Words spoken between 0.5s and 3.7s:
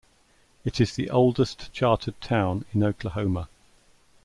It is the oldest chartered town in Oklahoma.